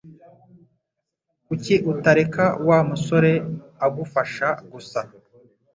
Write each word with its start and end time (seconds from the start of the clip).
Kuki 1.45 1.73
utareka 1.91 2.45
Wa 2.67 2.79
musore 2.89 3.31
agufasha 3.85 4.47
gusa? 4.71 4.99